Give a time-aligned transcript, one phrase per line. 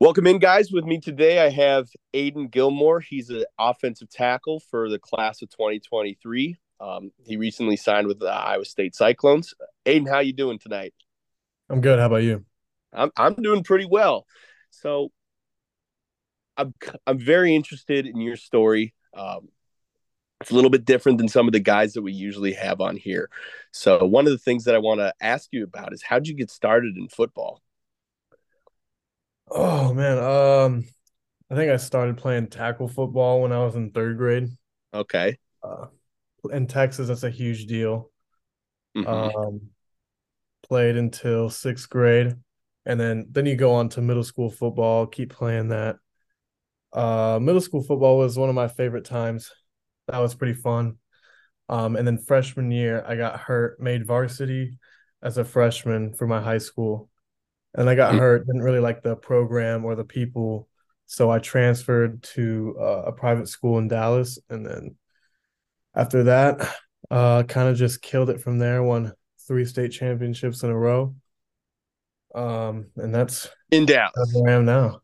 [0.00, 0.70] Welcome in, guys.
[0.70, 3.00] With me today, I have Aidan Gilmore.
[3.00, 6.56] He's an offensive tackle for the class of 2023.
[6.78, 9.54] Um, he recently signed with the Iowa State Cyclones.
[9.86, 10.94] Aidan, how you doing tonight?
[11.68, 11.98] I'm good.
[11.98, 12.44] How about you?
[12.92, 14.24] I'm I'm doing pretty well.
[14.70, 15.10] So,
[16.56, 16.72] I'm
[17.04, 18.94] I'm very interested in your story.
[19.14, 19.48] Um,
[20.40, 22.96] it's a little bit different than some of the guys that we usually have on
[22.96, 23.30] here.
[23.72, 26.34] So, one of the things that I want to ask you about is how'd you
[26.34, 27.62] get started in football?
[29.50, 30.84] Oh man, um,
[31.50, 34.50] I think I started playing tackle football when I was in third grade.
[34.92, 35.38] Okay.
[35.62, 35.86] Uh,
[36.52, 38.10] in Texas, that's a huge deal.
[38.94, 39.30] Mhm.
[39.36, 39.70] Um,
[40.62, 42.34] played until sixth grade,
[42.86, 45.06] and then then you go on to middle school football.
[45.06, 45.96] Keep playing that.
[46.92, 49.52] Uh, middle school football was one of my favorite times.
[50.08, 50.98] That was pretty fun.
[51.68, 54.78] Um, and then freshman year, I got hurt, made varsity
[55.22, 57.10] as a freshman for my high school,
[57.74, 58.46] and I got hurt.
[58.46, 60.68] Didn't really like the program or the people,
[61.06, 64.96] so I transferred to uh, a private school in Dallas, and then
[65.94, 66.74] after that,
[67.10, 68.82] uh, kind of just killed it from there.
[68.82, 69.12] Won
[69.46, 71.14] three state championships in a row.
[72.34, 74.12] Um, and that's In Dallas.
[74.14, 75.00] that's where I am now.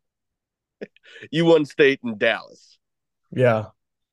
[1.31, 2.79] You won state in Dallas.
[3.33, 3.67] Yeah.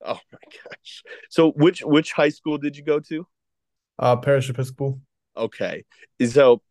[0.03, 1.03] Oh my gosh.
[1.29, 3.27] So which which high school did you go to?
[3.99, 4.99] Uh, Parish Episcopal.
[5.35, 5.83] Okay.
[6.25, 6.61] So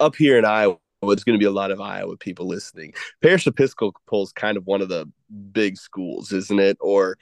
[0.00, 2.94] up here in Iowa, there's going to be a lot of Iowa people listening.
[3.22, 5.10] Parish Episcopal is kind of one of the
[5.52, 6.76] big schools, isn't it?
[6.80, 7.18] Or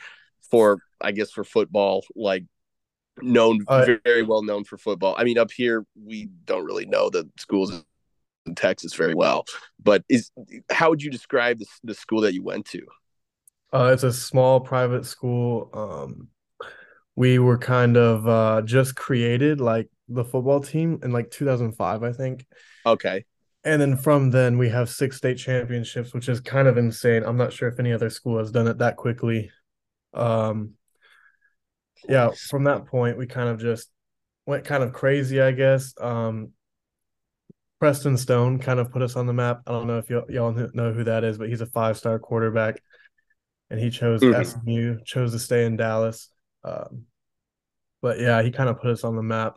[0.50, 2.44] for I guess for football, like
[3.20, 5.14] known Uh, very well known for football.
[5.18, 7.84] I mean, up here we don't really know the schools
[8.46, 9.44] in Texas very well.
[9.82, 10.30] But is
[10.70, 12.82] how would you describe the, the school that you went to?
[13.72, 15.68] Uh, it's a small private school.
[15.72, 16.28] Um,
[17.16, 22.12] we were kind of uh just created like the football team in like 2005, I
[22.12, 22.46] think.
[22.84, 23.24] Okay.
[23.64, 27.22] And then from then we have six state championships, which is kind of insane.
[27.24, 29.50] I'm not sure if any other school has done it that quickly.
[30.12, 30.72] Um,
[32.06, 33.90] yeah, from that point we kind of just
[34.46, 35.94] went kind of crazy, I guess.
[35.98, 36.50] Um,
[37.80, 39.62] Preston Stone kind of put us on the map.
[39.66, 42.82] I don't know if y'all, y'all know who that is, but he's a five-star quarterback,
[43.70, 44.34] and he chose Mhm.
[44.44, 46.28] SMU, chose to stay in Dallas.
[46.62, 47.06] Um,
[48.00, 49.56] but yeah, he kind of put us on the map.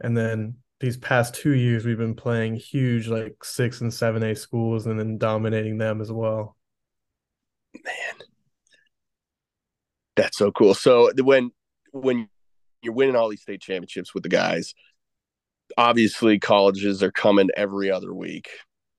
[0.00, 4.34] And then these past two years, we've been playing huge, like six and seven A
[4.34, 6.56] schools, and then dominating them as well.
[7.84, 8.26] Man,
[10.16, 10.74] that's so cool.
[10.74, 11.50] So when
[11.92, 12.28] when
[12.82, 14.74] you're winning all these state championships with the guys,
[15.76, 18.48] obviously colleges are coming every other week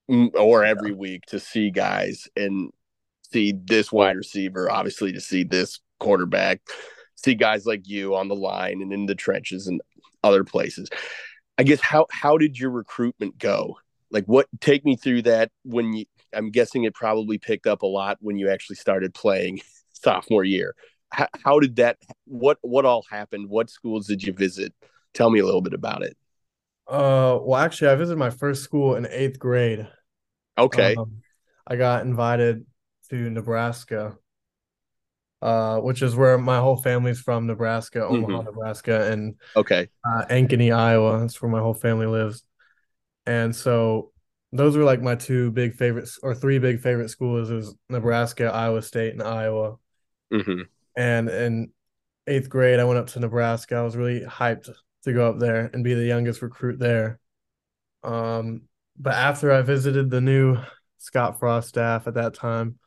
[0.10, 2.72] mm, or every week to see guys and
[3.32, 6.62] see this wide receiver, obviously to see this quarterback,
[7.16, 9.82] see guys like you on the line and in the trenches and
[10.24, 10.90] other places.
[11.58, 13.78] I guess how how did your recruitment go?
[14.12, 17.88] Like what take me through that when you I'm guessing it probably picked up a
[17.88, 19.62] lot when you actually started playing
[19.94, 20.76] sophomore year.
[21.12, 23.50] How, how did that what what all happened?
[23.50, 24.74] What schools did you visit?
[25.14, 26.18] Tell me a little bit about it.
[26.88, 29.88] Uh, well, actually, I visited my first school in eighth grade.
[30.58, 30.96] Okay.
[30.96, 31.22] Um,
[31.66, 32.66] I got invited
[33.10, 34.18] to Nebraska,
[35.42, 39.90] uh, which is where my whole family's from, Nebraska, Omaha, Nebraska, and Okay.
[40.06, 41.20] uh, Ankeny, Iowa.
[41.20, 42.44] That's where my whole family lives.
[43.26, 44.12] And so
[44.52, 48.82] those were like my two big favorites or three big favorite schools is Nebraska, Iowa
[48.82, 49.78] State, and Iowa.
[50.32, 50.62] hmm
[50.96, 51.72] And in
[52.26, 53.76] eighth grade, I went up to Nebraska.
[53.76, 54.70] I was really hyped
[55.04, 57.20] to go up there and be the youngest recruit there.
[58.04, 58.64] Um,
[58.98, 60.58] but after I visited the new
[60.98, 62.80] Scott Frost staff at that time,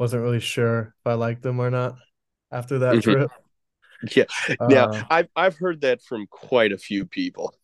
[0.00, 1.96] wasn't really sure if I liked them or not
[2.52, 3.02] after that Mhm.
[3.02, 3.30] trip.
[4.16, 4.24] Yeah.
[4.66, 7.54] Now Uh, I've I've heard that from quite a few people.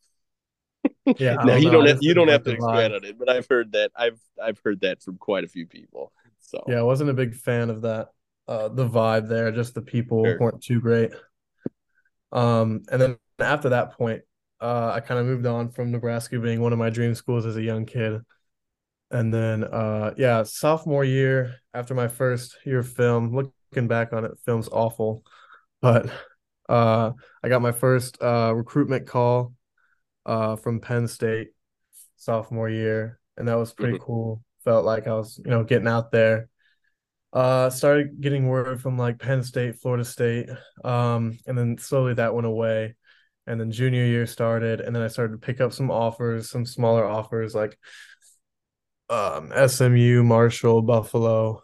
[1.18, 1.70] yeah, Now don't you know.
[1.70, 4.58] don't have you don't have to expand on it, but I've heard that I've I've
[4.64, 6.12] heard that from quite a few people.
[6.38, 8.08] So Yeah, I wasn't a big fan of that.
[8.48, 10.38] Uh, the vibe there, just the people Sure.
[10.38, 11.12] weren't too great.
[12.32, 14.22] Um, and then after that point,
[14.60, 17.56] uh, I kind of moved on from Nebraska being one of my dream schools as
[17.56, 18.20] a young kid.
[19.10, 24.24] And then, uh, yeah, sophomore year, after my first year of film, looking back on
[24.24, 25.22] it, film's awful,
[25.80, 26.10] but
[26.68, 27.12] uh,
[27.42, 29.52] I got my first uh recruitment call
[30.24, 31.50] uh from Penn State
[32.16, 34.02] sophomore year, and that was pretty Mhm.
[34.02, 34.42] cool.
[34.64, 36.48] Felt like I was, you know, getting out there.
[37.32, 40.48] Uh, started getting word from like Penn State, Florida State,
[40.84, 42.96] um, and then slowly that went away.
[43.46, 46.66] And then junior year started, and then I started to pick up some offers, some
[46.66, 47.78] smaller offers like
[49.08, 51.62] um SMU, Marshall, Buffalo,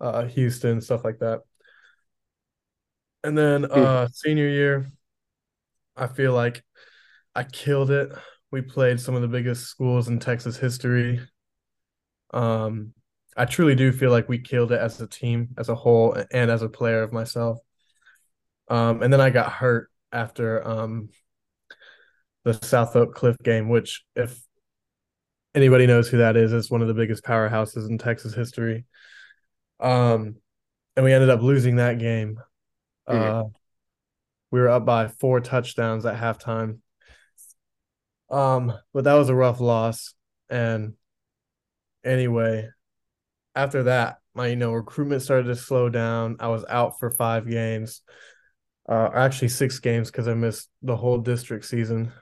[0.00, 1.40] uh, Houston, stuff like that.
[3.22, 4.90] And then uh senior year,
[5.96, 6.64] I feel like
[7.34, 8.10] I killed it.
[8.50, 11.20] We played some of the biggest schools in Texas history.
[12.32, 12.92] Um,
[13.36, 16.50] I truly do feel like we killed it as a team, as a whole, and
[16.50, 17.58] as a player of myself.
[18.68, 21.10] Um, and then I got hurt after um,
[22.44, 24.40] the South Oak Cliff game, which, if
[25.54, 28.84] anybody knows who that is, it's one of the biggest powerhouses in Texas history.
[29.78, 30.36] Um,
[30.96, 32.40] and we ended up losing that game.
[33.08, 33.36] Mm-hmm.
[33.36, 33.48] Uh,
[34.50, 36.78] we were up by four touchdowns at halftime.
[38.30, 40.14] Um, but that was a rough loss.
[40.48, 40.94] And
[42.04, 42.68] anyway,
[43.54, 46.36] after that, my you know recruitment started to slow down.
[46.38, 48.02] I was out for five games,
[48.88, 52.12] uh, actually six games because I missed the whole district season,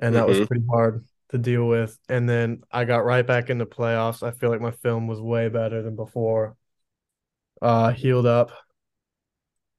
[0.00, 0.38] and that mm-hmm.
[0.40, 1.04] was pretty hard
[1.34, 1.98] to deal with.
[2.08, 4.22] And then I got right back into playoffs.
[4.22, 6.56] I feel like my film was way better than before.
[7.60, 8.52] Uh, healed up.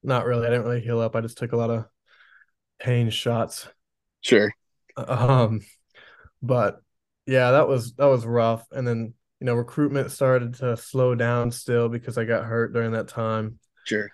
[0.02, 0.46] Not really.
[0.46, 1.16] I didn't really heal up.
[1.16, 1.86] I just took a lot of
[2.78, 3.68] pain shots.
[4.20, 4.52] Sure.
[4.98, 5.62] Um,
[6.42, 6.82] but
[7.24, 8.66] yeah, that was that was rough.
[8.70, 12.92] And then you know recruitment started to slow down still because I got hurt during
[12.92, 13.60] that time.
[13.84, 14.10] Sure.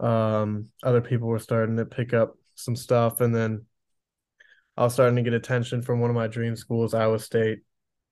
[0.00, 3.66] Um, other people were starting to pick up some stuff, and then
[4.76, 7.60] I was starting to get attention from one of my dream schools, Iowa State,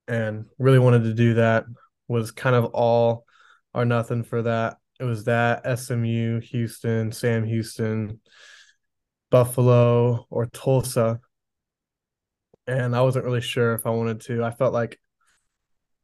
[0.09, 1.65] and really wanted to do that.
[2.09, 3.25] Was kind of all
[3.73, 4.77] or nothing for that.
[5.01, 8.21] It was that SMU, Houston, Sam Houston,
[9.31, 11.21] Buffalo, or Tulsa.
[12.67, 14.45] And I wasn't really sure if I wanted to.
[14.45, 15.01] I felt like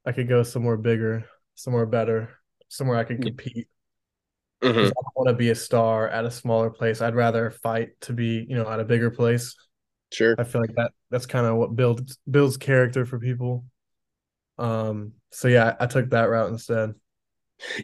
[0.05, 2.31] I could go somewhere bigger, somewhere better,
[2.69, 3.27] somewhere I could mm.
[3.27, 3.69] compete.
[4.63, 4.79] Mm-hmm.
[4.79, 7.01] I don't want to be a star at a smaller place.
[7.01, 9.55] I'd rather fight to be, you know, at a bigger place.
[10.13, 10.35] Sure.
[10.39, 13.65] I feel like that that's kind of what builds builds character for people.
[14.59, 16.95] Um so yeah, I took that route instead.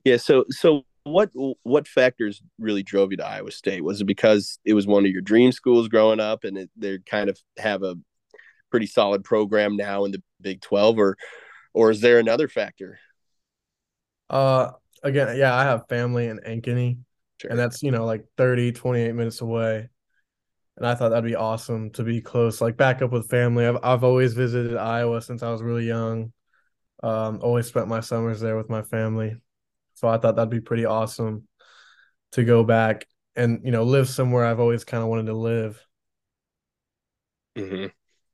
[0.05, 1.31] Yeah, so so what
[1.63, 3.85] what factors really drove you to Iowa State?
[3.85, 6.99] Was it because it was one of your dream schools growing up and it, they
[6.99, 7.97] kind of have a
[8.71, 11.17] pretty solid program now in the Big 12 or
[11.73, 12.99] or is there another factor?
[14.29, 16.99] Uh, again, yeah, I have family in Ankeny,
[17.41, 17.51] sure.
[17.51, 19.89] and that's you know like 30, 28 minutes away.
[20.77, 23.67] And I thought that'd be awesome to be close, like back up with family.
[23.67, 26.33] I've I've always visited Iowa since I was really young.
[27.03, 29.37] Um, always spent my summers there with my family,
[29.95, 31.49] so I thought that'd be pretty awesome
[32.33, 33.07] to go back
[33.37, 35.83] and you know live somewhere I've always kind of wanted to live.
[37.57, 37.87] Mm-hmm.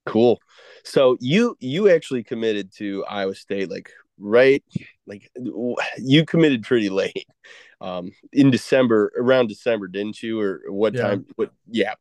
[0.06, 0.40] Cool.
[0.84, 4.64] So you you actually committed to Iowa State like right
[5.06, 5.31] like
[5.99, 7.26] you committed pretty late
[7.81, 11.02] um in December around December didn't you or what yeah.
[11.02, 11.94] time what yeah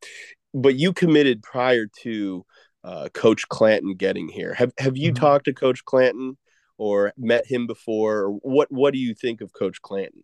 [0.53, 2.45] but you committed prior to
[2.83, 5.21] uh, coach Clanton getting here have have you mm-hmm.
[5.21, 6.37] talked to coach Clanton
[6.77, 10.23] or met him before or what what do you think of coach Clanton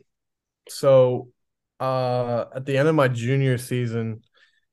[0.70, 1.30] so
[1.80, 4.22] uh at the end of my junior season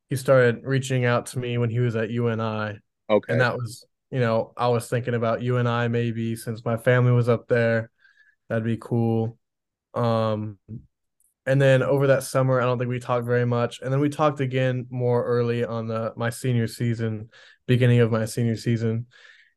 [0.09, 2.79] he started reaching out to me when he was at UNI
[3.09, 3.33] Okay.
[3.33, 7.29] And that was, you know, I was thinking about UNI maybe since my family was
[7.29, 7.91] up there.
[8.49, 9.39] That'd be cool.
[9.95, 10.59] Um
[11.47, 13.81] and then over that summer, I don't think we talked very much.
[13.81, 17.29] And then we talked again more early on the my senior season,
[17.67, 19.07] beginning of my senior season.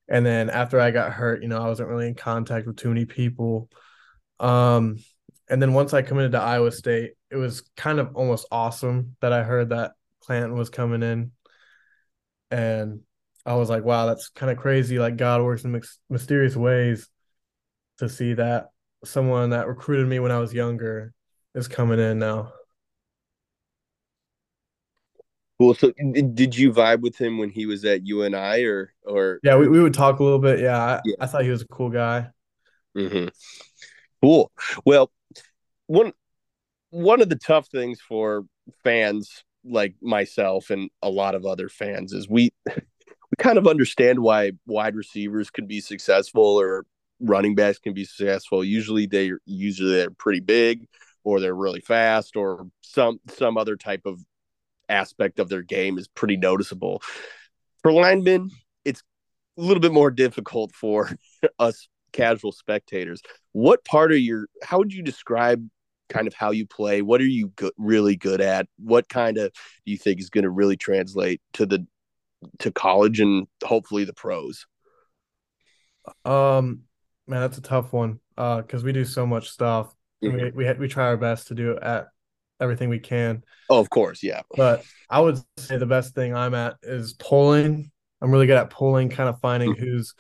[0.10, 2.90] And then after I got hurt, you know, I wasn't really in contact with too
[2.90, 3.70] many people.
[4.40, 4.98] Um,
[5.50, 9.34] and then once I committed to Iowa State, it was kind of almost awesome that
[9.34, 11.32] I heard that Clanton was coming in.
[12.52, 13.02] And
[13.46, 15.00] I was like, wow, that's kind of crazy.
[15.00, 17.10] Like God works in mysterious ways
[18.00, 18.68] to see that
[19.08, 21.14] someone that recruited me when I was younger
[21.56, 22.54] is coming in now.
[25.60, 25.74] Cool.
[25.74, 29.40] So, did you vibe with him when he was at UNI, or or?
[29.42, 30.60] Yeah, we, we would talk a little bit.
[30.60, 31.16] Yeah, I, yeah.
[31.20, 32.30] I thought he was a cool guy.
[32.96, 33.30] Mm-hmm.
[34.22, 34.52] Cool.
[34.86, 35.12] Well,
[35.88, 36.14] one
[36.92, 38.46] one of the tough things for
[38.84, 44.20] fans like myself and a lot of other fans is we we kind of understand
[44.20, 46.86] why wide receivers can be successful or
[47.20, 48.64] running backs can be successful.
[48.64, 50.88] Usually they usually they're pretty big
[51.24, 54.22] or they're really fast or some some other type of
[54.90, 57.02] aspect of their game is pretty noticeable.
[57.82, 58.52] For linemen,
[58.86, 59.04] it's
[59.58, 61.12] a little bit more difficult for
[61.60, 63.22] us casual spectators.
[63.52, 65.68] What part of your how would you describe
[66.10, 67.02] kind of how you play?
[67.02, 68.68] What are you go- really good at?
[68.78, 69.52] What kind of
[69.86, 71.86] do you think is going to really translate to the
[72.60, 74.66] to college and hopefully the pros?
[76.24, 76.84] Um,
[77.28, 78.20] man, that's a tough one.
[78.38, 79.94] Uh, because we do so much stuff.
[80.24, 80.58] Mm-hmm.
[80.58, 82.08] We we we try our best to do at
[82.60, 83.44] everything we can.
[83.70, 84.42] Oh, of course, yeah.
[84.56, 87.92] But I would say the best thing I'm at is pulling.
[88.22, 89.84] I'm really good at pulling, kind of finding mm-hmm.
[89.84, 90.14] who's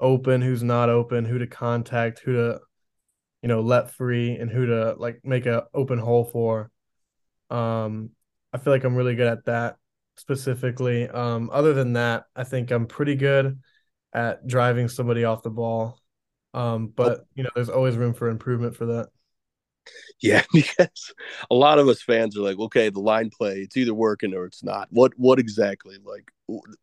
[0.00, 2.60] open, who's not open, who to contact, who to,
[3.42, 6.70] you know, let free, and who to like make a open hole for.
[7.50, 8.10] Um,
[8.52, 9.76] I feel like I'm really good at that
[10.16, 11.08] specifically.
[11.08, 13.58] Um, other than that, I think I'm pretty good
[14.12, 16.00] at driving somebody off the ball.
[16.54, 19.08] Um, but you know, there's always room for improvement for that.
[20.20, 21.14] Yeah, because
[21.50, 24.44] a lot of us fans are like, okay, the line play, it's either working or
[24.44, 24.88] it's not.
[24.90, 25.96] What what exactly?
[26.02, 26.30] Like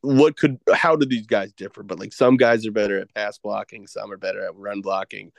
[0.02, 1.84] what could how do these guys differ?
[1.84, 5.32] But like some guys are better at pass blocking, some are better at run blocking.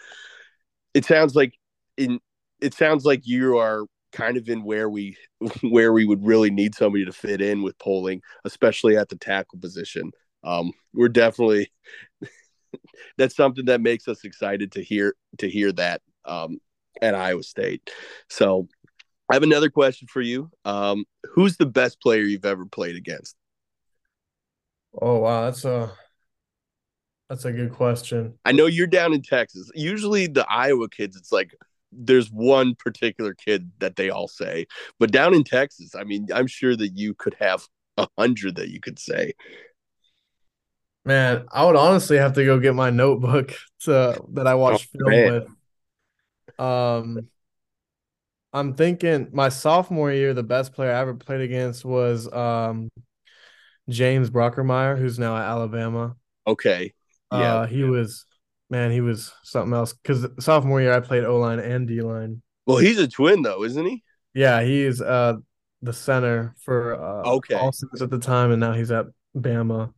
[0.94, 1.54] It sounds like
[1.96, 2.20] in
[2.60, 5.16] it sounds like you are kind of in where we
[5.62, 9.58] where we would really need somebody to fit in with pulling, especially at the tackle
[9.58, 10.10] position.
[10.42, 11.70] Um, we're definitely
[13.18, 16.58] that's something that makes us excited to hear to hear that um,
[17.02, 17.90] at Iowa State.
[18.28, 18.68] So
[19.30, 20.50] I have another question for you.
[20.64, 23.36] Um, who's the best player you've ever played against?
[25.00, 25.92] Oh wow, that's a
[27.28, 28.34] that's a good question.
[28.44, 29.70] I know you're down in Texas.
[29.74, 31.54] Usually the Iowa kids, it's like
[31.90, 34.66] there's one particular kid that they all say.
[35.00, 38.68] But down in Texas, I mean, I'm sure that you could have a hundred that
[38.68, 39.32] you could say.
[41.06, 44.98] Man, I would honestly have to go get my notebook to that I watched oh,
[44.98, 45.32] film man.
[45.32, 46.58] with.
[46.58, 47.28] Um,
[48.52, 52.90] I'm thinking my sophomore year, the best player I ever played against was um
[53.88, 56.16] James Brockermeyer, who's now at Alabama.
[56.44, 56.92] Okay.
[57.30, 57.54] Yeah.
[57.54, 58.24] Uh, he was
[58.68, 59.92] man, he was something else.
[59.92, 62.42] Because sophomore year I played O line and D line.
[62.66, 64.02] Well, he's a twin though, isn't he?
[64.34, 65.34] Yeah, he's uh
[65.82, 69.92] the center for uh okay at the time, and now he's at Bama.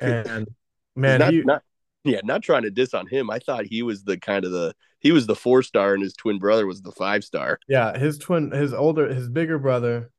[0.00, 0.48] And
[0.96, 1.62] man, not, he, not
[2.04, 3.30] yeah, not trying to diss on him.
[3.30, 6.14] I thought he was the kind of the he was the four star, and his
[6.14, 7.58] twin brother was the five star.
[7.68, 10.10] Yeah, his twin, his older, his bigger brother,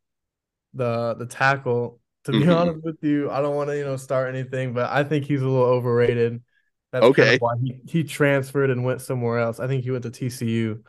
[0.74, 2.00] the the tackle.
[2.26, 2.52] To be mm-hmm.
[2.52, 5.42] honest with you, I don't want to you know start anything, but I think he's
[5.42, 6.44] a little overrated.
[6.92, 7.24] That's okay.
[7.24, 9.60] Kind of why he, he transferred and went somewhere else.
[9.60, 10.84] I think he went to TCU,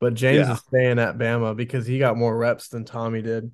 [0.00, 0.54] but James yeah.
[0.54, 3.52] is staying at Bama because he got more reps than Tommy did.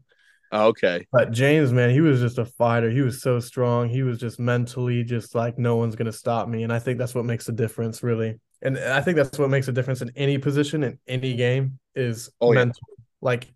[0.53, 1.07] Okay.
[1.11, 2.91] But James, man, he was just a fighter.
[2.91, 3.89] He was so strong.
[3.89, 6.63] He was just mentally just like no one's gonna stop me.
[6.63, 8.39] And I think that's what makes a difference, really.
[8.61, 12.31] And I think that's what makes a difference in any position in any game is
[12.41, 12.81] oh, mental.
[12.91, 13.05] Yeah.
[13.23, 13.53] Like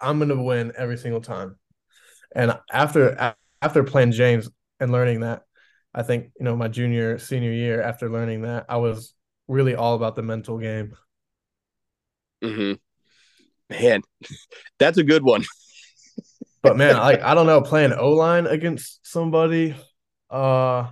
[0.00, 1.56] I'm gonna win every single time.
[2.34, 4.48] And after after playing James
[4.80, 5.42] and learning that,
[5.94, 9.14] I think, you know, my junior, senior year, after learning that, I was
[9.46, 10.96] really all about the mental game.
[12.42, 12.72] Mm-hmm.
[13.70, 14.02] Man,
[14.78, 15.44] that's a good one.
[16.62, 19.74] But man, like I don't know, playing O line against somebody,
[20.30, 20.88] uh,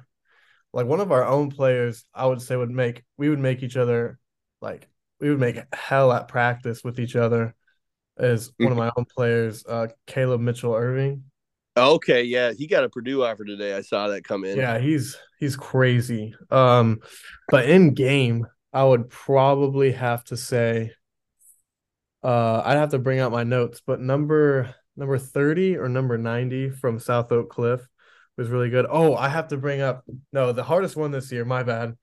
[0.73, 3.77] like one of our own players, I would say would make we would make each
[3.77, 4.19] other
[4.61, 4.89] like
[5.21, 7.55] we would make hell at practice with each other.
[8.19, 11.25] Is one of my own players, uh, Caleb Mitchell Irving.
[11.77, 13.75] Okay, yeah, he got a Purdue offer today.
[13.75, 14.59] I saw that come in.
[14.59, 16.35] Yeah, he's he's crazy.
[16.51, 16.99] Um,
[17.49, 20.93] but in game, I would probably have to say,
[22.23, 26.69] uh, I'd have to bring out my notes, but number number thirty or number ninety
[26.69, 27.81] from South Oak Cliff
[28.37, 28.87] was really good.
[28.89, 31.45] Oh, I have to bring up no, the hardest one this year.
[31.45, 31.97] My bad.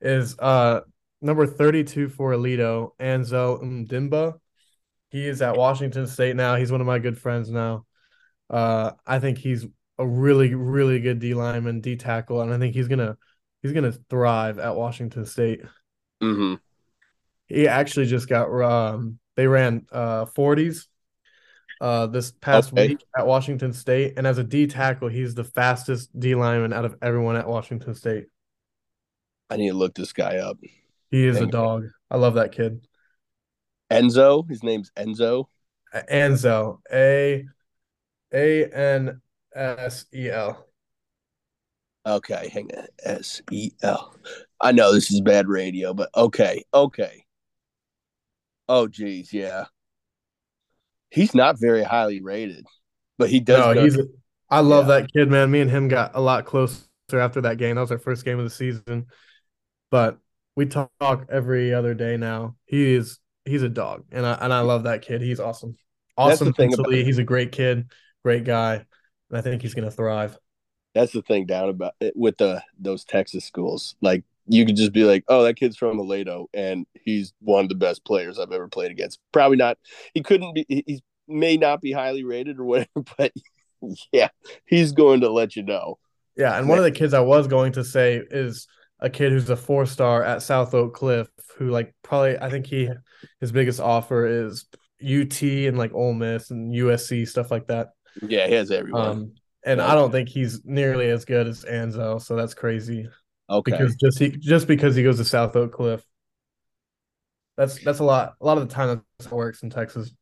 [0.00, 0.80] Is uh
[1.20, 4.34] number thirty two for Aledo, Anzo Ndimba.
[5.10, 6.56] He is at Washington State now.
[6.56, 7.86] He's one of my good friends now.
[8.50, 9.66] Uh, I think he's
[9.98, 13.16] a really, really good D lineman, D tackle, and I think he's gonna
[13.62, 15.62] he's gonna thrive at Washington State.
[16.22, 16.54] Mm-hmm.
[17.46, 20.86] He actually just got um they ran uh 40s
[21.82, 22.88] uh this past okay.
[22.88, 26.86] week at Washington State, and as a D tackle, he's the fastest D lineman out
[26.86, 28.26] of everyone at Washington State.
[29.50, 30.56] I need to look this guy up.
[31.10, 31.88] He is Dang a dog.
[32.10, 32.86] I love that kid.
[33.90, 35.46] Enzo, his name's Enzo.
[35.94, 37.44] Enzo, A
[38.32, 39.20] a N
[39.54, 40.66] S E L.
[42.06, 42.86] Okay, hang on.
[43.04, 44.14] S E L.
[44.60, 47.24] I know this is bad radio, but okay, okay.
[48.68, 49.66] Oh, geez, yeah.
[51.12, 52.66] He's not very highly rated,
[53.18, 53.76] but he does.
[53.76, 53.98] No, he's.
[53.98, 54.06] A,
[54.48, 55.00] I love yeah.
[55.00, 55.50] that kid, man.
[55.50, 57.76] Me and him got a lot closer after that game.
[57.76, 59.06] That was our first game of the season,
[59.90, 60.18] but
[60.56, 62.56] we talk every other day now.
[62.64, 65.22] He is he's a dog, and I and I love that kid.
[65.22, 65.76] He's awesome.
[66.16, 67.04] Awesome mentally.
[67.04, 67.90] He's a great kid
[68.22, 70.38] great guy, and I think he's going to thrive.
[70.94, 73.96] That's the thing down about it with the those Texas schools.
[74.00, 77.68] Like you could just be like, "Oh, that kid's from Aledo, and he's one of
[77.68, 79.78] the best players I've ever played against." Probably not.
[80.14, 80.64] He couldn't be.
[80.68, 83.32] He may not be highly rated or whatever, but
[84.12, 84.28] yeah,
[84.66, 85.98] he's going to let you know.
[86.36, 88.66] Yeah, and one of the kids I was going to say is
[89.00, 92.66] a kid who's a four star at South Oak Cliff, who like probably I think
[92.66, 92.88] he
[93.40, 94.66] his biggest offer is
[95.02, 97.90] UT and like Ole Miss and USC stuff like that.
[98.22, 99.06] Yeah, he has everyone.
[99.06, 99.32] Um,
[99.64, 103.08] and I don't think he's nearly as good as Anzo, so that's crazy.
[103.48, 103.72] Okay.
[103.72, 106.04] Because just he just because he goes to South Oak Cliff.
[107.56, 108.34] That's that's a lot.
[108.40, 110.14] A lot of the time that works in Texas.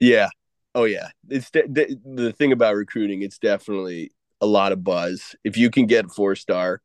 [0.00, 0.28] Yeah.
[0.74, 1.08] Oh yeah.
[1.28, 3.22] It's de- de- the thing about recruiting.
[3.22, 5.36] It's definitely a lot of buzz.
[5.44, 6.80] If you can get four star,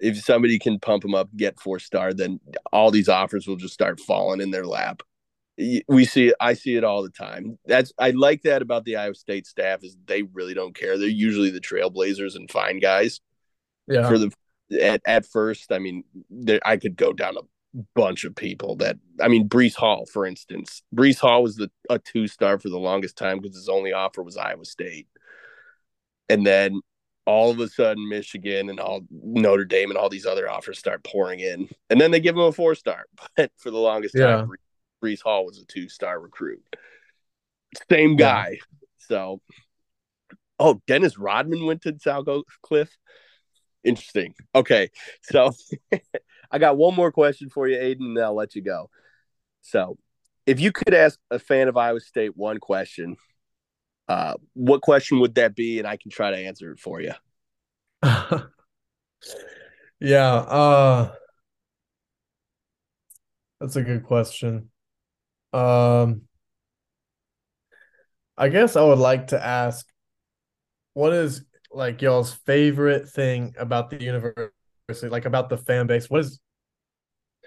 [0.00, 2.40] if somebody can pump them up, get four star, then
[2.72, 5.02] all these offers will just start falling in their lap.
[5.88, 6.32] We see.
[6.40, 7.58] I see it all the time.
[7.66, 10.96] That's I like that about the Iowa State staff is they really don't care.
[10.96, 13.20] They're usually the trailblazers and fine guys.
[13.88, 14.08] Yeah.
[14.08, 14.32] For the
[14.82, 18.96] at, at first, I mean, there, I could go down a bunch of people that
[19.20, 20.82] I mean, Breece Hall, for instance.
[20.94, 24.22] Breece Hall was the a two star for the longest time because his only offer
[24.22, 25.08] was Iowa State.
[26.28, 26.80] And then
[27.26, 31.04] all of a sudden Michigan and all Notre Dame and all these other offers start
[31.04, 31.68] pouring in.
[31.90, 33.04] And then they give him a four star.
[33.36, 34.36] But for the longest yeah.
[34.36, 34.50] time,
[35.02, 36.62] Breece Hall was a two star recruit.
[37.90, 38.52] Same guy.
[38.52, 38.88] Yeah.
[38.98, 39.40] So
[40.58, 42.26] oh, Dennis Rodman went to South
[42.62, 42.96] Cliff.
[43.84, 44.34] Interesting.
[44.54, 44.90] Okay.
[45.22, 45.52] So
[46.50, 48.90] I got one more question for you, Aidan, and I'll let you go.
[49.62, 49.98] So
[50.46, 53.16] if you could ask a fan of Iowa State one question,
[54.08, 55.78] uh, what question would that be?
[55.78, 57.12] And I can try to answer it for you.
[60.00, 61.12] yeah, uh,
[63.60, 64.70] that's a good question.
[65.52, 66.22] Um,
[68.36, 69.86] I guess I would like to ask,
[70.94, 76.08] what is like y'all's favorite thing about the university, like about the fan base?
[76.08, 76.40] What is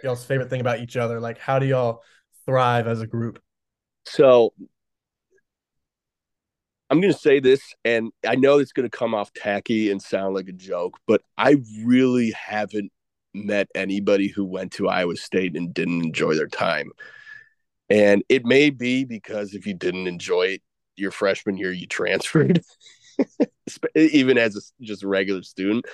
[0.03, 1.19] y'all's favorite thing about each other?
[1.19, 2.01] Like, how do y'all
[2.45, 3.41] thrive as a group?
[4.05, 4.53] So
[6.89, 10.01] I'm going to say this, and I know it's going to come off tacky and
[10.01, 12.91] sound like a joke, but I really haven't
[13.33, 16.91] met anybody who went to Iowa State and didn't enjoy their time.
[17.89, 20.61] And it may be because if you didn't enjoy it
[20.97, 22.61] your freshman year, you transferred,
[23.95, 25.85] even as a, just a regular student.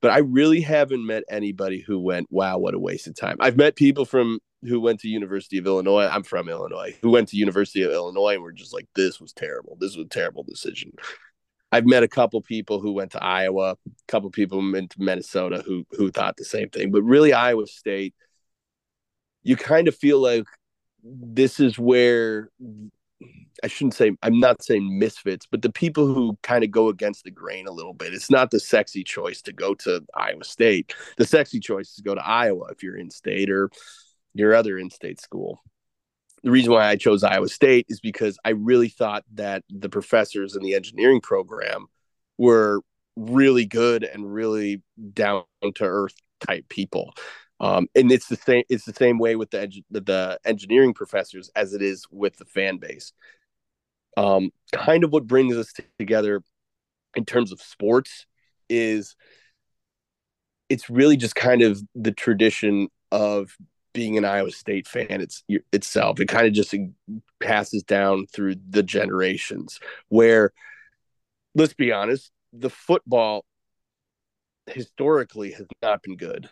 [0.00, 3.36] But I really haven't met anybody who went, wow, what a waste of time.
[3.38, 6.06] I've met people from who went to University of Illinois.
[6.06, 6.96] I'm from Illinois.
[7.02, 9.76] Who went to University of Illinois and were just like, this was terrible.
[9.80, 10.92] This was a terrible decision.
[11.72, 13.76] I've met a couple people who went to Iowa, a
[14.06, 16.90] couple people went to Minnesota who who thought the same thing.
[16.90, 18.14] But really, Iowa State,
[19.42, 20.44] you kind of feel like
[21.02, 22.50] this is where
[23.62, 27.24] I shouldn't say I'm not saying misfits, but the people who kind of go against
[27.24, 28.14] the grain a little bit.
[28.14, 30.94] It's not the sexy choice to go to Iowa State.
[31.16, 33.70] The sexy choice is to go to Iowa if you're in state or
[34.34, 35.60] your other in-state school.
[36.42, 40.56] The reason why I chose Iowa State is because I really thought that the professors
[40.56, 41.86] in the engineering program
[42.38, 42.80] were
[43.14, 47.14] really good and really down to earth type people.
[47.60, 48.64] Um, and it's the same.
[48.68, 52.78] It's the same way with the, the engineering professors as it is with the fan
[52.78, 53.12] base.
[54.16, 56.42] Um, kind of what brings us together
[57.16, 58.26] in terms of sports
[58.68, 59.16] is
[60.68, 63.56] it's really just kind of the tradition of
[63.92, 66.18] being an Iowa State fan it's itself.
[66.20, 66.74] It kind of just
[67.40, 70.52] passes down through the generations where
[71.54, 73.44] let's be honest, the football
[74.66, 76.48] historically has not been good.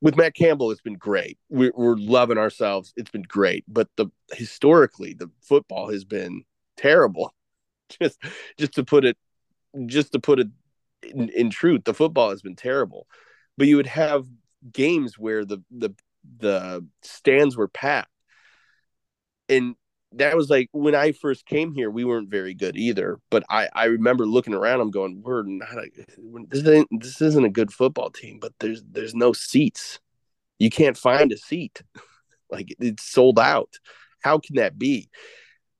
[0.00, 1.38] With Matt Campbell, it's been great.
[1.48, 2.92] We're, we're loving ourselves.
[2.96, 6.44] It's been great, but the historically the football has been
[6.76, 7.34] terrible.
[8.00, 8.18] Just
[8.58, 9.18] just to put it,
[9.84, 10.48] just to put it
[11.02, 13.06] in, in truth, the football has been terrible.
[13.58, 14.24] But you would have
[14.72, 15.94] games where the the
[16.38, 18.08] the stands were packed.
[19.48, 19.74] And
[20.12, 23.18] that was like when I first came here, we weren't very good either.
[23.30, 25.90] But I, I remember looking around, I'm going, we're not a,
[26.48, 30.00] this isn't this isn't a good football team, but there's there's no seats.
[30.58, 31.82] You can't find a seat.
[32.50, 33.78] like it's sold out.
[34.20, 35.10] How can that be?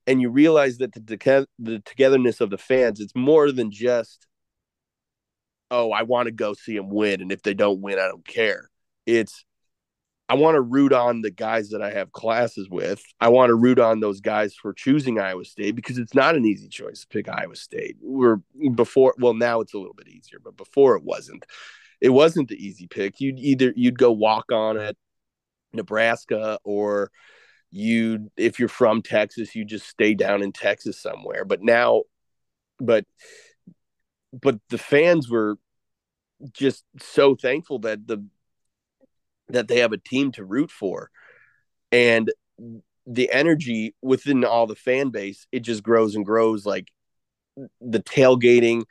[0.05, 4.27] And you realize that the the togetherness of the fans, it's more than just,
[5.71, 8.27] oh, I want to go see them win, and if they don't win, I don't
[8.27, 8.69] care.
[9.05, 9.45] It's
[10.29, 13.03] I want to root on the guys that I have classes with.
[13.19, 16.45] I want to root on those guys for choosing Iowa State because it's not an
[16.45, 17.97] easy choice to pick Iowa State.
[18.01, 18.37] We're
[18.73, 21.45] before, well, now it's a little bit easier, but before it wasn't.
[21.99, 23.19] It wasn't the easy pick.
[23.21, 24.95] You'd either you'd go walk on at
[25.73, 27.11] Nebraska or
[27.73, 31.43] you if you're from Texas, you just stay down in Texas somewhere.
[31.43, 32.03] But now,
[32.79, 33.05] but
[34.31, 35.57] but the fans were
[36.51, 38.23] just so thankful that the
[39.49, 41.09] that they have a team to root for.
[41.91, 42.31] And
[43.05, 46.65] the energy within all the fan base, it just grows and grows.
[46.65, 46.89] Like
[47.81, 48.83] the tailgating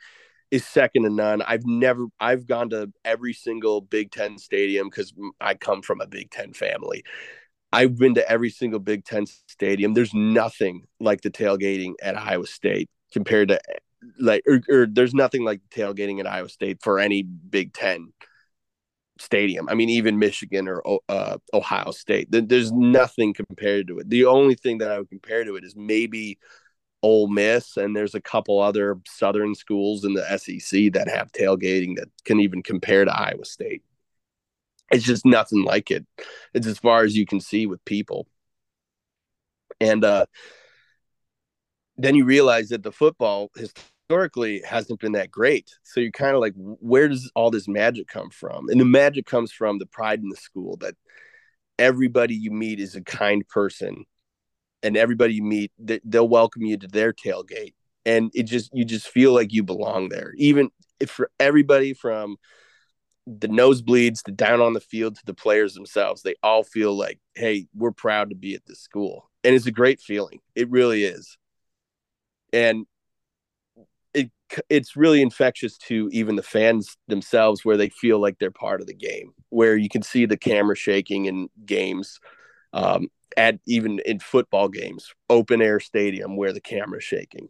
[0.51, 1.41] is second to none.
[1.41, 6.07] I've never, I've gone to every single Big Ten stadium because I come from a
[6.07, 7.03] Big Ten family.
[7.73, 9.93] I've been to every single Big Ten stadium.
[9.93, 13.59] There's nothing like the tailgating at Iowa State compared to
[14.19, 18.13] like, or, or there's nothing like tailgating at Iowa State for any Big Ten
[19.19, 19.67] stadium.
[19.69, 22.27] I mean, even Michigan or uh, Ohio State.
[22.29, 24.09] There's nothing compared to it.
[24.09, 26.37] The only thing that I would compare to it is maybe
[27.01, 31.95] Ole Miss, and there's a couple other Southern schools in the SEC that have tailgating
[31.95, 33.83] that can even compare to Iowa State.
[34.91, 36.05] It's just nothing like it.
[36.53, 38.27] It's as far as you can see with people.
[39.79, 40.25] And uh,
[41.97, 45.71] then you realize that the football historically hasn't been that great.
[45.83, 48.69] So you're kind of like, where does all this magic come from?
[48.69, 50.95] And the magic comes from the pride in the school that
[51.79, 54.05] everybody you meet is a kind person
[54.83, 55.71] and everybody you meet
[56.03, 57.73] they'll welcome you to their tailgate
[58.05, 60.69] and it just you just feel like you belong there even
[60.99, 62.37] if for everybody from
[63.25, 67.19] the nosebleeds to down on the field to the players themselves they all feel like
[67.35, 69.29] hey we're proud to be at this school.
[69.43, 70.39] And it's a great feeling.
[70.55, 71.37] It really is.
[72.51, 72.85] And
[74.13, 74.29] it
[74.69, 78.87] it's really infectious to even the fans themselves where they feel like they're part of
[78.87, 82.19] the game where you can see the camera shaking in games
[82.73, 87.49] um, at even in football games open air stadium where the camera's shaking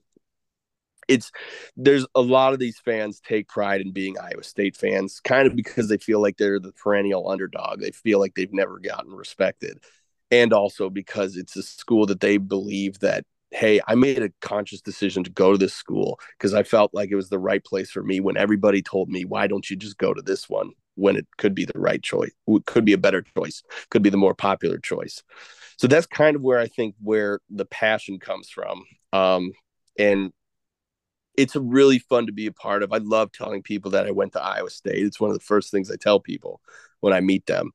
[1.07, 1.31] it's
[1.75, 5.55] there's a lot of these fans take pride in being Iowa State fans, kind of
[5.55, 7.79] because they feel like they're the perennial underdog.
[7.79, 9.79] They feel like they've never gotten respected,
[10.31, 14.81] and also because it's a school that they believe that hey, I made a conscious
[14.81, 17.91] decision to go to this school because I felt like it was the right place
[17.91, 18.19] for me.
[18.19, 21.55] When everybody told me, why don't you just go to this one when it could
[21.55, 22.31] be the right choice,
[22.65, 25.23] could be a better choice, could be the more popular choice.
[25.77, 28.83] So that's kind of where I think where the passion comes from.
[29.11, 29.51] Um,
[29.97, 30.31] and
[31.35, 32.93] it's really fun to be a part of.
[32.93, 34.97] I love telling people that I went to Iowa State.
[34.97, 36.61] It's one of the first things I tell people
[36.99, 37.71] when I meet them.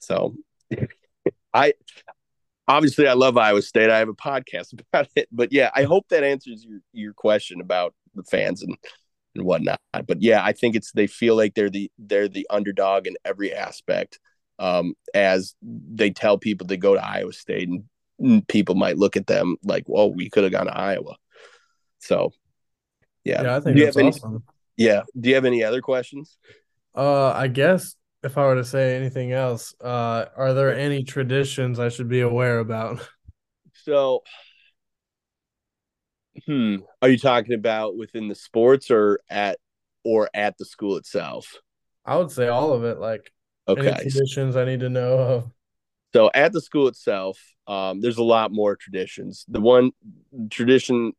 [0.00, 0.34] So
[1.54, 1.74] I
[2.66, 3.90] obviously I love Iowa State.
[3.90, 5.28] I have a podcast about it.
[5.30, 8.76] But yeah, I hope that answers your your question about the fans and
[9.34, 9.80] and whatnot.
[10.06, 13.52] But yeah, I think it's they feel like they're the they're the underdog in every
[13.52, 14.18] aspect.
[14.58, 19.26] Um, as they tell people to go to Iowa State and people might look at
[19.26, 21.16] them like, well, we could have gone to Iowa.
[21.98, 22.32] So
[23.24, 23.42] yeah.
[23.42, 24.34] Yeah, I think that's awesome.
[24.34, 24.42] Any,
[24.76, 25.02] yeah.
[25.18, 26.36] Do you have any other questions?
[26.94, 31.78] Uh, I guess if I were to say anything else, uh, are there any traditions
[31.78, 33.06] I should be aware about?
[33.84, 34.22] So,
[36.46, 39.58] hmm, are you talking about within the sports or at
[40.04, 41.58] or at the school itself?
[42.04, 43.00] I would say all of it.
[43.00, 43.32] Like,
[43.66, 45.50] okay, traditions I need to know of.
[46.12, 49.44] So at the school itself, um, there's a lot more traditions.
[49.48, 49.90] The one
[50.50, 51.12] tradition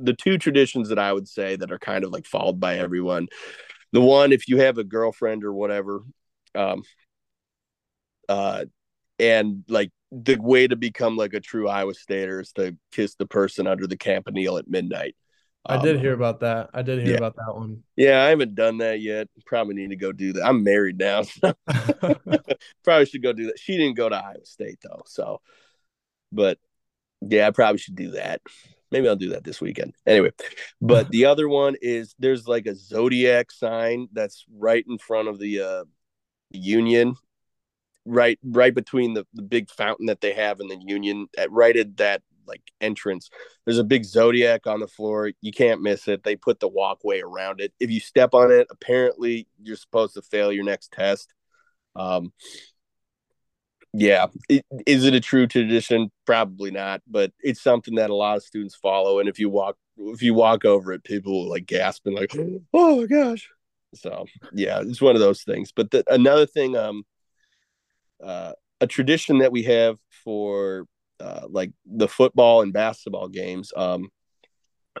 [0.00, 3.28] the two traditions that I would say that are kind of like followed by everyone.
[3.92, 6.02] The one, if you have a girlfriend or whatever,
[6.54, 6.82] um,
[8.28, 8.64] uh,
[9.18, 13.26] and like the way to become like a true Iowa Stater is to kiss the
[13.26, 15.16] person under the campanile at midnight.
[15.66, 16.70] I did um, hear about that.
[16.72, 17.18] I did hear yeah.
[17.18, 17.82] about that one.
[17.94, 19.28] Yeah, I haven't done that yet.
[19.44, 20.46] Probably need to go do that.
[20.46, 21.22] I'm married now.
[21.40, 21.54] So
[22.84, 23.58] probably should go do that.
[23.58, 25.40] She didn't go to Iowa State though, so
[26.32, 26.58] but
[27.20, 28.40] yeah, I probably should do that.
[28.90, 29.94] Maybe I'll do that this weekend.
[30.06, 30.30] Anyway,
[30.80, 35.38] but the other one is there's like a zodiac sign that's right in front of
[35.38, 35.84] the uh,
[36.50, 37.14] Union,
[38.04, 41.76] right right between the the big fountain that they have in the Union, at, right
[41.76, 43.30] at that like entrance.
[43.64, 45.30] There's a big zodiac on the floor.
[45.40, 46.24] You can't miss it.
[46.24, 47.72] They put the walkway around it.
[47.78, 51.32] If you step on it, apparently you're supposed to fail your next test.
[51.94, 52.32] Um,
[53.92, 54.26] yeah.
[54.86, 56.10] Is it a true tradition?
[56.26, 59.76] Probably not but it's something that a lot of students follow and if you walk
[59.98, 62.34] if you walk over it people like gasp and like
[62.74, 63.48] oh my gosh.
[63.94, 67.04] So yeah it's one of those things but the, another thing um
[68.22, 70.86] uh, a tradition that we have for
[71.20, 74.08] uh, like the football and basketball games um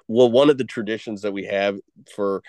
[0.08, 1.78] well one of the traditions that we have
[2.14, 2.42] for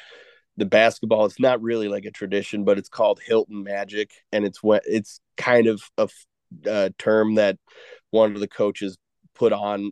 [0.57, 4.61] the basketball it's not really like a tradition but it's called hilton magic and it's
[4.61, 6.09] what it's kind of a
[6.69, 7.57] uh, term that
[8.11, 8.97] one of the coaches
[9.35, 9.91] put on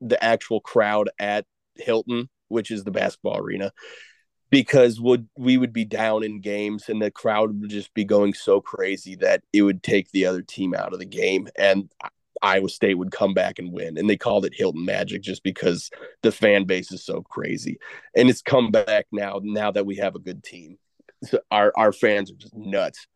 [0.00, 3.72] the actual crowd at Hilton, which is the basketball arena,
[4.50, 8.34] because would we would be down in games and the crowd would just be going
[8.34, 11.90] so crazy that it would take the other team out of the game and
[12.42, 13.96] Iowa State would come back and win.
[13.96, 15.90] And they called it Hilton Magic just because
[16.22, 17.78] the fan base is so crazy.
[18.14, 20.78] And it's come back now, now that we have a good team.
[21.24, 23.06] So our, our fans are just nuts.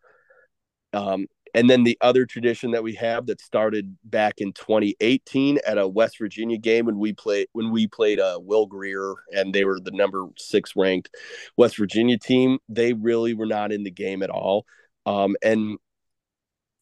[0.94, 5.78] Um, and then the other tradition that we have that started back in 2018 at
[5.78, 9.64] a West Virginia game when we played when we played uh, Will Grier and they
[9.64, 11.10] were the number six ranked
[11.56, 12.58] West Virginia team.
[12.68, 14.66] They really were not in the game at all.
[15.06, 15.78] Um, and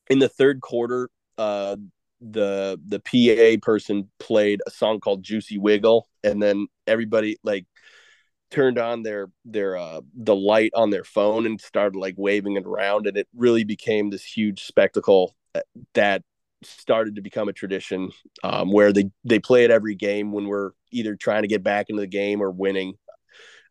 [0.09, 1.77] in the third quarter, uh,
[2.21, 7.67] the the PA person played a song called Juicy Wiggle, and then everybody like
[8.57, 12.64] turned on their their uh the light on their phone and started like waving it
[12.64, 15.61] around and it really became this huge spectacle uh,
[15.92, 16.23] that
[16.62, 18.11] started to become a tradition
[18.42, 21.90] um, where they they play it every game when we're either trying to get back
[21.90, 22.95] into the game or winning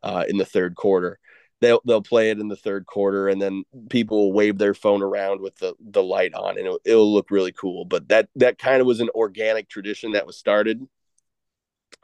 [0.04, 1.18] uh, in the third quarter
[1.60, 5.02] they'll they'll play it in the third quarter, and then people will wave their phone
[5.02, 7.86] around with the the light on, and it'll, it'll look really cool.
[7.86, 10.86] But that that kind of was an organic tradition that was started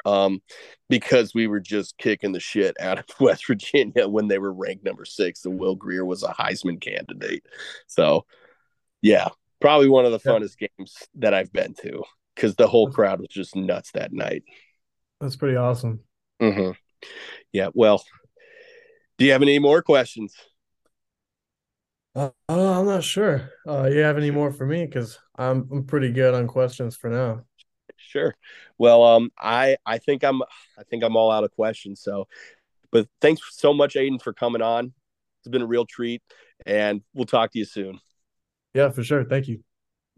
[0.04, 0.40] um,
[0.88, 4.84] because we were just kicking the shit out of West Virginia when they were ranked
[4.84, 7.46] number six, and Will Grier was a Heisman candidate.
[7.86, 8.26] So,
[9.00, 9.28] yeah,
[9.60, 10.68] probably one of the funnest yeah.
[10.76, 12.02] games that I've been to
[12.34, 14.42] because the whole crowd was just nuts that night.
[15.20, 16.00] That's pretty awesome.
[16.40, 16.72] Mm-hmm.
[17.52, 17.68] Yeah.
[17.74, 18.02] Well,
[19.18, 20.34] do you have any more questions?
[22.14, 23.50] Uh, uh, I'm not sure.
[23.66, 24.84] Uh, you have any more for me?
[24.84, 27.44] Because I'm I'm pretty good on questions for now.
[28.06, 28.34] Sure.
[28.78, 32.00] Well, um, I I think I'm I think I'm all out of questions.
[32.02, 32.28] So,
[32.90, 34.92] but thanks so much, Aidan, for coming on.
[35.40, 36.22] It's been a real treat,
[36.66, 38.00] and we'll talk to you soon.
[38.74, 39.24] Yeah, for sure.
[39.24, 39.62] Thank you.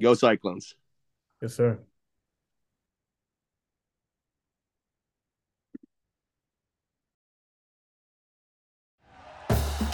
[0.01, 0.75] Go Cyclones.
[1.40, 1.79] Yes, sir.